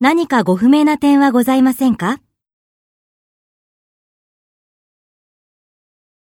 [0.00, 2.18] 何かご不明な点はございませんか？